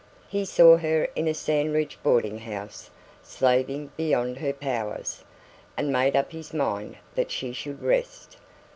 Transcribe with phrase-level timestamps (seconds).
[0.27, 2.89] He saw her in a Sandridge boarding house,
[3.21, 5.23] slaving beyond her powers,
[5.77, 8.37] and made up his mind that she should rest.